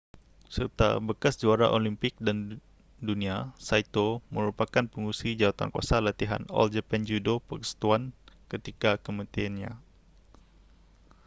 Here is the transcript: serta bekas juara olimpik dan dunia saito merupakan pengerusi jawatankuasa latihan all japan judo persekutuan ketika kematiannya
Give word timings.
serta 0.55 0.89
bekas 1.07 1.35
juara 1.41 1.67
olimpik 1.77 2.15
dan 2.27 2.39
dunia 3.07 3.37
saito 3.67 4.07
merupakan 4.35 4.83
pengerusi 4.91 5.29
jawatankuasa 5.41 5.97
latihan 6.07 6.41
all 6.57 6.69
japan 6.75 7.01
judo 7.09 7.33
persekutuan 7.47 8.03
ketika 8.51 8.91
kematiannya 9.05 9.71